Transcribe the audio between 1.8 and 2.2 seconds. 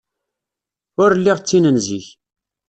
zik.